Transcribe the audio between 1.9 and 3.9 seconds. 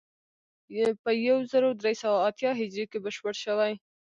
سوه اتیا هجري کې بشپړ شوی.